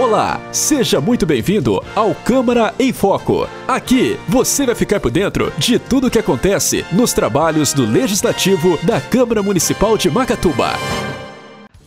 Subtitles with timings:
[0.00, 3.46] Olá, seja muito bem-vindo ao Câmara em Foco.
[3.68, 8.78] Aqui você vai ficar por dentro de tudo o que acontece nos trabalhos do Legislativo
[8.82, 10.70] da Câmara Municipal de Macatuba.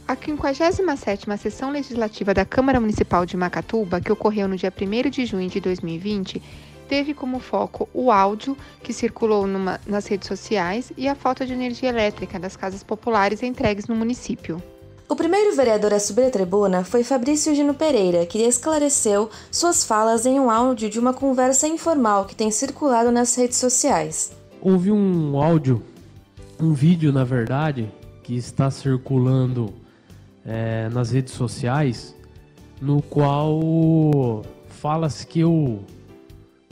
[0.07, 5.25] A 57ª Sessão Legislativa da Câmara Municipal de Macatuba, que ocorreu no dia 1 de
[5.25, 6.39] junho de 2020,
[6.87, 11.53] teve como foco o áudio que circulou numa, nas redes sociais e a falta de
[11.53, 14.61] energia elétrica das casas populares entregues no município.
[15.10, 20.26] O primeiro vereador a subir a tribuna foi Fabrício Gino Pereira, que esclareceu suas falas
[20.26, 24.32] em um áudio de uma conversa informal que tem circulado nas redes sociais.
[24.62, 25.84] Houve um áudio,
[26.60, 27.91] um vídeo, na verdade,
[28.24, 29.74] que está circulando
[30.46, 32.16] é, nas redes sociais,
[32.82, 35.84] no qual fala-se que eu,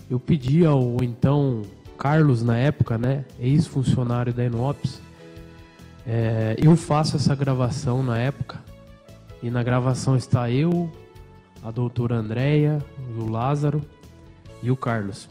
[0.10, 1.64] eu pedi ao então
[1.98, 5.01] Carlos, na época, né, ex-funcionário da Enopes,
[6.06, 8.60] é, eu faço essa gravação na época
[9.42, 10.92] e na gravação está eu,
[11.64, 12.84] a doutora Andréia,
[13.18, 13.82] o Lázaro
[14.64, 15.30] e o Carlos.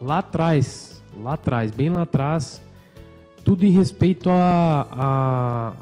[0.00, 2.60] Lá atrás, lá atrás, bem lá atrás,
[3.44, 5.72] tudo em respeito a, a,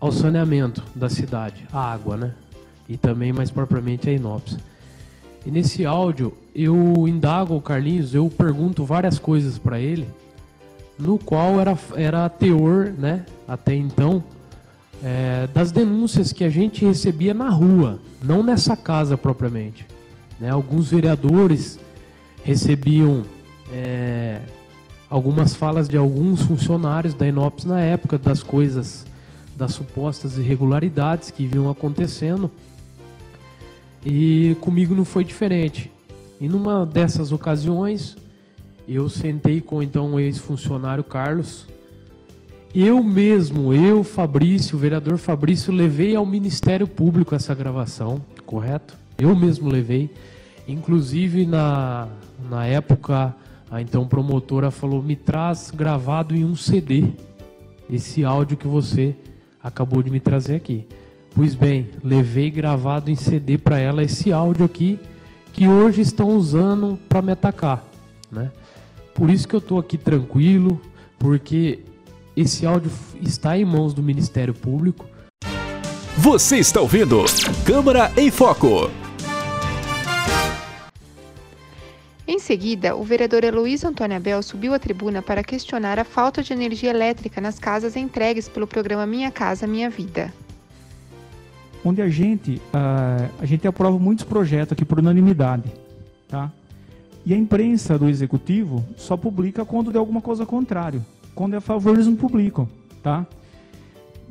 [0.00, 2.34] ao saneamento da cidade, a água, né?
[2.88, 4.58] E também mais propriamente a Inopes.
[5.46, 10.08] E nesse áudio eu indago o Carlinhos, eu pergunto várias coisas para ele
[11.00, 14.22] no qual era, era teor, né, até então,
[15.02, 19.86] é, das denúncias que a gente recebia na rua, não nessa casa propriamente.
[20.38, 20.50] Né?
[20.50, 21.78] Alguns vereadores
[22.44, 23.22] recebiam
[23.72, 24.40] é,
[25.08, 29.06] algumas falas de alguns funcionários da Inops na época das coisas,
[29.56, 32.50] das supostas irregularidades que vinham acontecendo.
[34.04, 35.90] E comigo não foi diferente.
[36.40, 38.16] E numa dessas ocasiões,
[38.94, 41.66] eu sentei com então o ex-funcionário Carlos.
[42.74, 48.96] Eu mesmo, eu, Fabrício, o vereador Fabrício, levei ao Ministério Público essa gravação, correto?
[49.18, 50.10] Eu mesmo levei.
[50.66, 52.08] Inclusive, na,
[52.48, 53.34] na época,
[53.70, 57.04] a então promotora falou: me traz gravado em um CD
[57.88, 59.14] esse áudio que você
[59.62, 60.86] acabou de me trazer aqui.
[61.34, 64.98] Pois bem, levei gravado em CD para ela esse áudio aqui
[65.52, 67.84] que hoje estão usando para me atacar,
[68.30, 68.50] né?
[69.20, 70.80] Por isso que eu estou aqui tranquilo,
[71.18, 71.80] porque
[72.34, 75.04] esse áudio está em mãos do Ministério Público.
[76.16, 77.22] Você está ouvindo
[77.66, 78.90] Câmara em Foco.
[82.26, 86.54] Em seguida, o vereador Heloísio Antônio Abel subiu à tribuna para questionar a falta de
[86.54, 90.32] energia elétrica nas casas entregues pelo programa Minha Casa Minha Vida.
[91.84, 95.70] Onde a gente, uh, a gente aprova muitos projetos aqui por unanimidade,
[96.26, 96.50] tá?
[97.24, 101.04] E a imprensa do executivo só publica quando der alguma coisa contrário.
[101.34, 102.68] Quando é a favor, eles não publicam,
[103.02, 103.26] tá?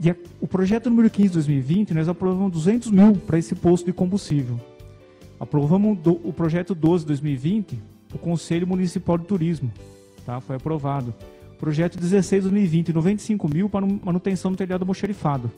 [0.02, 3.86] E a, o projeto número 15 de 2020, nós aprovamos 200 mil para esse posto
[3.86, 4.60] de combustível.
[5.40, 7.80] Aprovamos do, o projeto 12 de 2020,
[8.14, 9.72] o Conselho Municipal de Turismo,
[10.26, 10.40] tá?
[10.42, 11.14] Foi aprovado.
[11.60, 15.52] Projeto 16 de 2020, 95 mil para manutenção do telhado mocherifado.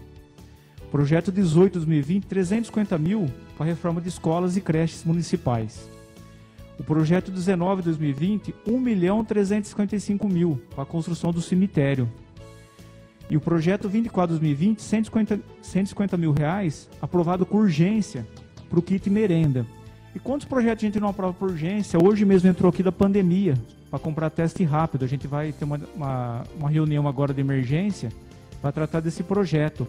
[0.91, 3.27] Projeto 18 de 2020, 350 mil
[3.57, 5.87] para reforma de escolas e creches municipais.
[6.81, 12.09] O projeto 19 2020, 1 milhão 355 mil para a construção do cemitério.
[13.29, 18.25] E o projeto 24 2020, 150, 150 mil reais, aprovado com urgência
[18.67, 19.63] para o kit merenda.
[20.15, 22.03] E quantos projetos a gente não aprova por urgência?
[22.03, 23.53] Hoje mesmo entrou aqui da pandemia
[23.91, 25.05] para comprar teste rápido.
[25.05, 28.11] A gente vai ter uma, uma, uma reunião agora de emergência
[28.59, 29.87] para tratar desse projeto.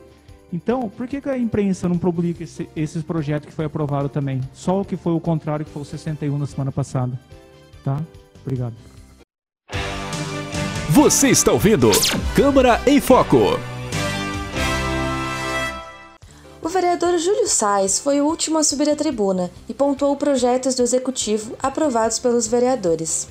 [0.52, 4.40] Então, por que, que a imprensa não publica esse, esses projetos que foi aprovado também?
[4.52, 7.18] Só o que foi o contrário, que foi o 61 na semana passada.
[7.82, 8.00] Tá?
[8.42, 8.74] Obrigado.
[10.90, 11.90] Você está ouvindo
[12.36, 13.58] Câmara em Foco.
[16.60, 20.82] O vereador Júlio Sais foi o último a subir a tribuna e pontuou projetos do
[20.82, 23.28] executivo aprovados pelos vereadores.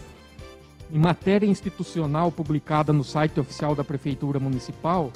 [0.91, 5.11] Em matéria institucional publicada no site oficial da Prefeitura Municipal,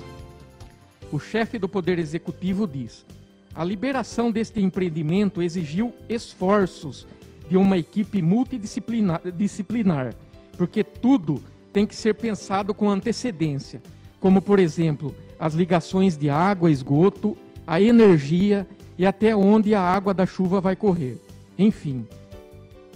[1.11, 3.05] o chefe do Poder Executivo diz:
[3.53, 7.07] a liberação deste empreendimento exigiu esforços
[7.49, 10.15] de uma equipe multidisciplinar,
[10.57, 11.41] porque tudo
[11.71, 13.81] tem que ser pensado com antecedência,
[14.19, 17.37] como, por exemplo, as ligações de água, esgoto,
[17.67, 18.67] a energia
[18.97, 21.17] e até onde a água da chuva vai correr.
[21.57, 22.05] Enfim,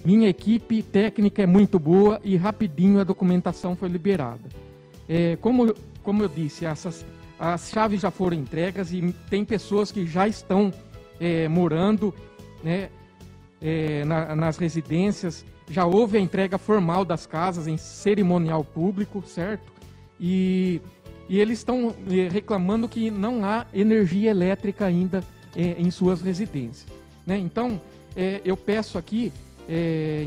[0.03, 4.47] minha equipe técnica é muito boa e rapidinho a documentação foi liberada.
[5.07, 5.73] É, como,
[6.03, 7.05] como eu disse, essas
[7.39, 10.73] as chaves já foram entregas e tem pessoas que já estão
[11.19, 12.13] é, morando
[12.61, 12.89] né,
[13.61, 15.45] é, na, nas residências.
[15.69, 19.71] Já houve a entrega formal das casas em cerimonial público, certo?
[20.19, 20.81] E,
[21.29, 25.23] e eles estão é, reclamando que não há energia elétrica ainda
[25.55, 26.85] em suas residências.
[27.25, 27.35] Né?
[27.35, 27.81] Então,
[28.45, 29.33] eu peço aqui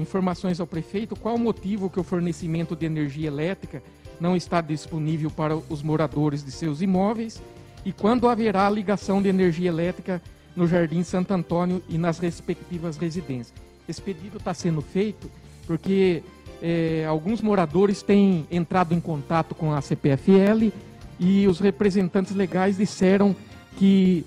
[0.00, 3.80] informações ao prefeito qual o motivo que o fornecimento de energia elétrica
[4.22, 7.42] não está disponível para os moradores de seus imóveis
[7.84, 10.22] e quando haverá ligação de energia elétrica
[10.54, 13.52] no Jardim Santo Antônio e nas respectivas residências.
[13.88, 15.28] Esse pedido está sendo feito
[15.66, 16.22] porque
[16.62, 20.70] é, alguns moradores têm entrado em contato com a CPFL
[21.18, 23.34] e os representantes legais disseram
[23.76, 24.24] que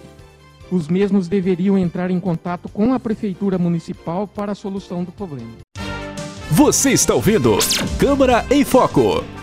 [0.69, 5.53] os mesmos deveriam entrar em contato com a Prefeitura Municipal para a solução do problema.
[6.51, 7.57] Você está ouvindo
[7.97, 9.34] Câmara em Foco.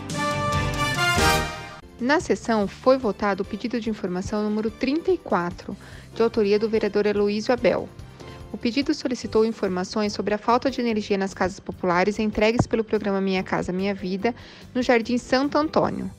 [2.03, 5.77] Na sessão foi votado o pedido de informação número 34,
[6.13, 7.89] de autoria do vereador Heloísio Abel.
[8.53, 13.21] O pedido solicitou informações sobre a falta de energia nas casas populares entregues pelo programa
[13.21, 14.35] Minha Casa Minha Vida
[14.75, 16.11] no Jardim Santo Antônio.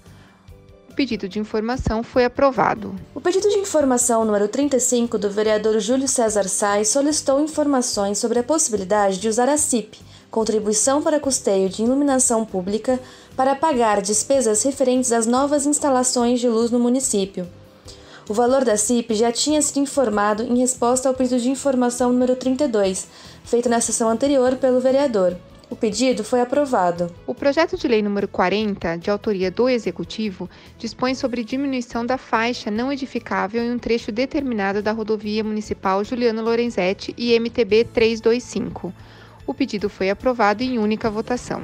[0.89, 2.95] O pedido de informação foi aprovado.
[3.13, 8.43] O pedido de informação número 35 do vereador Júlio César Sais solicitou informações sobre a
[8.43, 9.99] possibilidade de usar a CIP,
[10.33, 12.99] contribuição para custeio de iluminação pública,
[13.37, 17.47] para pagar despesas referentes às novas instalações de luz no município.
[18.27, 22.35] O valor da CIP já tinha sido informado em resposta ao pedido de informação número
[22.35, 23.07] 32,
[23.43, 25.37] feito na sessão anterior pelo vereador.
[25.69, 27.13] O pedido foi aprovado.
[27.27, 30.49] O projeto de lei número 40, de autoria do Executivo,
[30.79, 36.41] dispõe sobre diminuição da faixa não edificável em um trecho determinado da rodovia municipal Juliano
[36.41, 38.91] Lorenzetti e MTB 325.
[39.45, 41.63] O pedido foi aprovado em única votação.